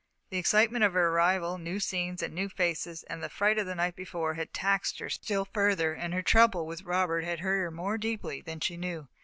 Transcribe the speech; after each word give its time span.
The 0.31 0.39
excitement 0.39 0.83
of 0.83 0.93
her 0.93 1.09
arrival, 1.09 1.59
new 1.59 1.79
scenes 1.79 2.23
and 2.23 2.33
new 2.33 2.49
faces, 2.49 3.03
and 3.03 3.21
the 3.21 3.29
fright 3.29 3.59
of 3.59 3.67
the 3.67 3.75
night 3.75 3.95
before 3.95 4.33
had 4.33 4.51
taxed 4.51 4.97
her 4.97 5.11
still 5.11 5.45
further, 5.45 5.93
and 5.93 6.11
her 6.11 6.23
trouble 6.23 6.65
with 6.65 6.81
Robert 6.85 7.23
had 7.23 7.41
hurt 7.41 7.59
her 7.61 7.69
more 7.69 7.99
deeply 7.99 8.41
than 8.41 8.59
she 8.61 8.77
knew. 8.77 9.09